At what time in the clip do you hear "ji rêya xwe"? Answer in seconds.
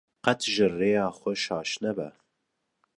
0.53-1.33